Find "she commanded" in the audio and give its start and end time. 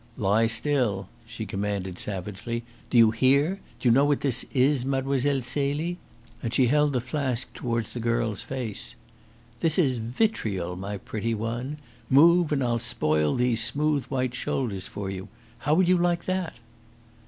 1.27-1.99